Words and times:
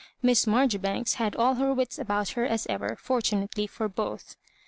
Miss 0.23 0.47
Maijoribanks 0.47 1.17
had 1.17 1.35
all 1.35 1.53
her 1.61 1.71
wits 1.75 1.99
about 1.99 2.29
her, 2.29 2.43
as 2.43 2.65
ever, 2.65 2.97
fortunately 2.99 3.67
for 3.67 3.87
both. 3.87 4.35